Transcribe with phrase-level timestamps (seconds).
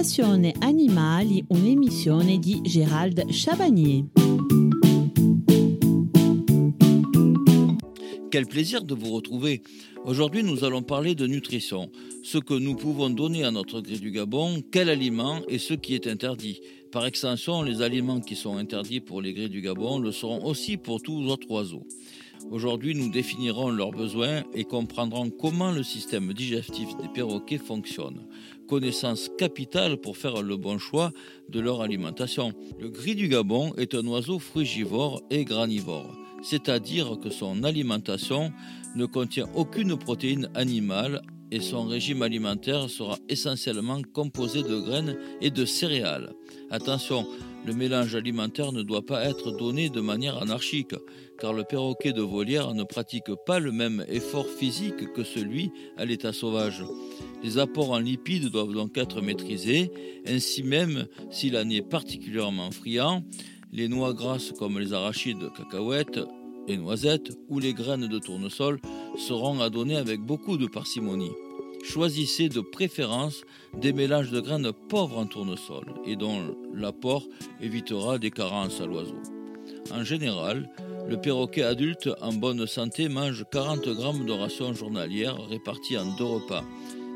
[0.00, 4.06] Passione Animali, un'emissione di Gérald Chabagnier.
[8.30, 9.60] Quel plaisir de vous retrouver.
[10.06, 11.90] Aujourd'hui, nous allons parler de nutrition,
[12.22, 15.94] ce que nous pouvons donner à notre gré du Gabon, quel aliment et ce qui
[15.94, 16.62] est interdit.
[16.92, 20.78] Par extension, les aliments qui sont interdits pour les grés du Gabon le seront aussi
[20.78, 21.86] pour tous autres oiseaux.
[22.50, 28.26] Aujourd'hui, nous définirons leurs besoins et comprendrons comment le système digestif des perroquets fonctionne.
[28.68, 31.12] Connaissance capitale pour faire le bon choix
[31.48, 32.52] de leur alimentation.
[32.78, 38.52] Le gris du Gabon est un oiseau frugivore et granivore c'est-à-dire que son alimentation
[38.94, 45.50] ne contient aucune protéine animale et son régime alimentaire sera essentiellement composé de graines et
[45.50, 46.32] de céréales.
[46.70, 47.26] Attention,
[47.66, 50.94] le mélange alimentaire ne doit pas être donné de manière anarchique,
[51.38, 56.04] car le perroquet de volière ne pratique pas le même effort physique que celui à
[56.04, 56.84] l'état sauvage.
[57.42, 59.90] Les apports en lipides doivent donc être maîtrisés,
[60.26, 63.24] ainsi même s'il en est particulièrement friand,
[63.72, 66.20] les noix grasses comme les arachides, cacahuètes
[66.68, 68.80] et noisettes ou les graines de tournesol
[69.16, 71.32] seront à donner avec beaucoup de parcimonie.
[71.82, 73.42] Choisissez de préférence
[73.74, 77.24] des mélanges de graines pauvres en tournesol et dont l'apport
[77.60, 79.16] évitera des carences à l'oiseau.
[79.92, 80.70] En général,
[81.08, 86.24] le perroquet adulte en bonne santé mange 40 grammes de ration journalière répartie en deux
[86.24, 86.64] repas.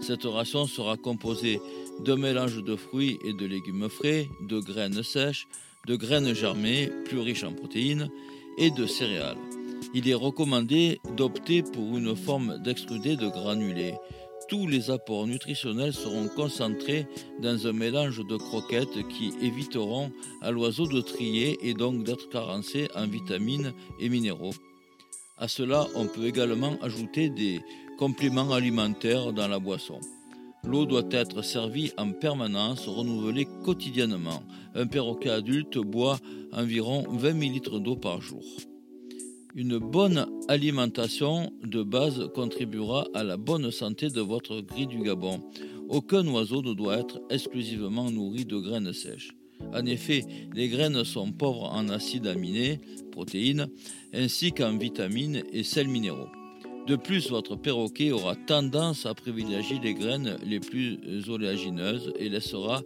[0.00, 1.60] Cette ration sera composée
[2.04, 5.46] d'un mélange de fruits et de légumes frais, de graines sèches,
[5.86, 8.08] de graines germées, plus riches en protéines,
[8.58, 9.36] et de céréales.
[9.94, 13.94] Il est recommandé d'opter pour une forme d'extrudé de granulés.
[14.48, 17.06] Tous les apports nutritionnels seront concentrés
[17.42, 22.88] dans un mélange de croquettes qui éviteront à l'oiseau de trier et donc d'être carencé
[22.94, 24.54] en vitamines et minéraux.
[25.36, 27.60] À cela, on peut également ajouter des
[27.98, 30.00] compléments alimentaires dans la boisson.
[30.64, 34.42] L'eau doit être servie en permanence, renouvelée quotidiennement.
[34.74, 36.18] Un perroquet adulte boit
[36.52, 38.42] environ 20 ml d'eau par jour.
[39.54, 45.40] Une bonne alimentation de base contribuera à la bonne santé de votre gris du Gabon.
[45.90, 49.32] Aucun oiseau ne doit être exclusivement nourri de graines sèches.
[49.74, 50.24] En effet,
[50.54, 52.80] les graines sont pauvres en acides aminés,
[53.10, 53.68] protéines,
[54.14, 56.30] ainsi qu'en vitamines et sels minéraux.
[56.86, 62.80] De plus, votre perroquet aura tendance à privilégier les graines les plus oléagineuses et laissera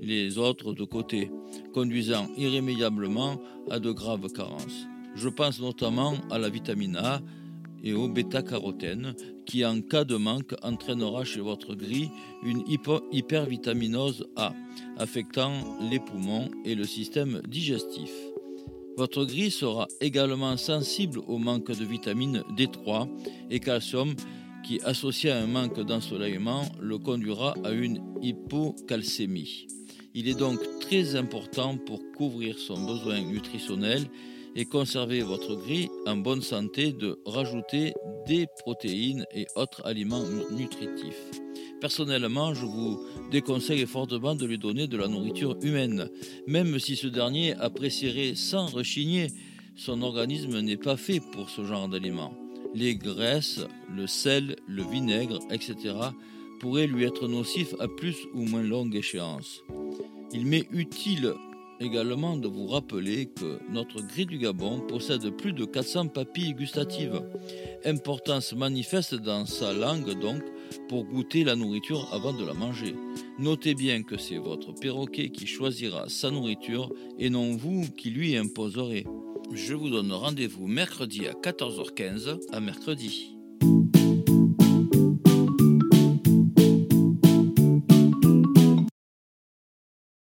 [0.00, 1.28] les autres de côté,
[1.72, 4.86] conduisant irrémédiablement à de graves carences.
[5.14, 7.20] Je pense notamment à la vitamine A
[7.82, 9.14] et au bêta-carotène,
[9.46, 12.08] qui en cas de manque entraînera chez votre gris
[12.42, 12.64] une
[13.12, 14.54] hypervitaminose A,
[14.96, 15.52] affectant
[15.90, 18.10] les poumons et le système digestif.
[18.96, 23.08] Votre gris sera également sensible au manque de vitamines D3
[23.50, 24.14] et calcium
[24.64, 29.66] qui, associé à un manque d'ensoleillement, le conduira à une hypocalcémie.
[30.14, 34.06] Il est donc très important pour couvrir son besoin nutritionnel
[34.54, 37.92] et conserver votre gris en bonne santé de rajouter
[38.26, 41.30] des protéines et autres aliments nutritifs.
[41.80, 43.00] Personnellement, je vous
[43.30, 46.08] déconseille fortement de lui donner de la nourriture humaine,
[46.46, 49.26] même si ce dernier apprécierait sans rechigner.
[49.76, 52.34] Son organisme n'est pas fait pour ce genre d'aliments.
[52.74, 53.60] Les graisses,
[53.94, 55.94] le sel, le vinaigre, etc.
[56.60, 59.62] pourraient lui être nocifs à plus ou moins longue échéance.
[60.32, 61.34] Il m'est utile
[61.80, 67.22] également de vous rappeler que notre gris du Gabon possède plus de 400 papilles gustatives.
[67.84, 70.42] Importance manifeste dans sa langue donc
[70.88, 72.94] pour goûter la nourriture avant de la manger.
[73.38, 78.36] Notez bien que c'est votre perroquet qui choisira sa nourriture et non vous qui lui
[78.36, 79.06] imposerez.
[79.52, 83.36] Je vous donne rendez-vous mercredi à 14h15 à mercredi.